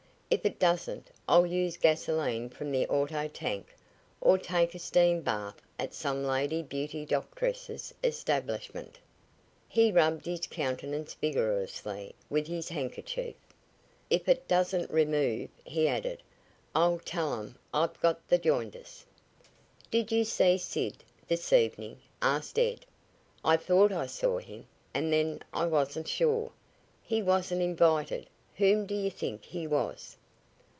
If 0.33 0.45
it 0.45 0.59
doesn't 0.59 1.11
I'll 1.27 1.45
use 1.45 1.75
gasolene 1.75 2.47
from 2.47 2.71
the 2.71 2.87
auto 2.87 3.27
tank, 3.27 3.75
or 4.21 4.37
take 4.37 4.73
a 4.73 4.79
steam 4.79 5.19
bath 5.19 5.61
at 5.77 5.93
some 5.93 6.23
lady 6.23 6.61
beauty 6.63 7.05
doctress's 7.05 7.93
establishment." 8.01 8.97
He 9.67 9.91
rubbed 9.91 10.25
his 10.25 10.47
countenance 10.47 11.15
vigorously 11.15 12.15
with 12.29 12.47
his 12.47 12.69
handkerchief. 12.69 13.35
"If 14.09 14.29
it 14.29 14.47
doesn't 14.47 14.89
remove," 14.89 15.49
he 15.65 15.89
added, 15.89 16.23
"I'll 16.73 16.99
tell 16.99 17.37
'em 17.37 17.57
I've 17.73 17.99
got 17.99 18.25
the 18.29 18.37
jaundice." 18.37 19.05
"Did 19.91 20.13
you 20.13 20.23
see 20.23 20.57
Sid 20.57 21.03
this 21.27 21.51
evening?" 21.51 21.99
asked 22.21 22.57
Ed. 22.57 22.85
"I 23.43 23.57
thought 23.57 23.91
I 23.91 24.05
saw 24.05 24.37
him, 24.37 24.65
and 24.93 25.11
then 25.11 25.41
I 25.51 25.65
wasn't 25.65 26.07
sure. 26.07 26.53
He 27.03 27.21
wasn't 27.21 27.61
invited. 27.61 28.27
Whom 28.55 28.85
do 28.85 28.95
you 28.95 29.09
think 29.11 29.43
he 29.43 29.67
was?" 29.67 30.15